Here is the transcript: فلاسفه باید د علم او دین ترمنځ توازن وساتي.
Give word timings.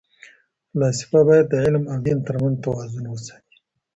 فلاسفه 0.71 1.19
باید 1.27 1.45
د 1.49 1.53
علم 1.65 1.83
او 1.91 1.97
دین 2.05 2.19
ترمنځ 2.27 2.55
توازن 2.63 3.05
وساتي. 3.09 3.57